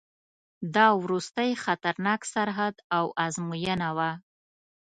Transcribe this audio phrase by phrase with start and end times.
[0.75, 4.11] دا وروستی خطرناک سرحد او آزموینه وه.